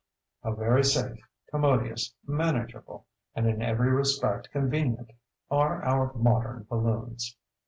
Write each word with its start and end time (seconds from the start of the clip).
How 0.43 0.53
very 0.55 0.83
safe, 0.83 1.19
commodious, 1.51 2.11
manageable, 2.25 3.05
and 3.35 3.45
in 3.47 3.61
every 3.61 3.91
respect 3.91 4.49
convenient 4.49 5.11
are 5.51 5.83
our 5.83 6.11
modern 6.15 6.63
balloons! 6.67 7.37